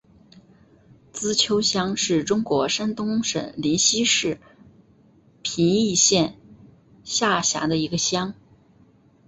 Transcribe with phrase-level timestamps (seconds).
[1.13, 4.39] 资邱乡是中国山东省临沂市
[5.43, 6.39] 平邑县
[7.03, 8.33] 下辖的一个乡。